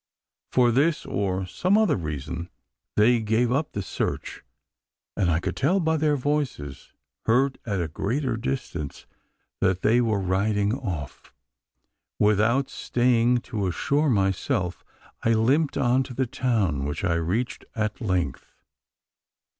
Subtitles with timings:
[0.51, 2.49] For this, or some other reason,
[2.95, 4.41] they gave up the search;
[5.15, 6.91] and I could tell by their voices,
[7.27, 9.05] heard at a greater distance,
[9.59, 11.31] that they were riding off.
[12.17, 14.83] Without staying to assure myself,
[15.21, 18.55] I limped on to the town which I reached at length.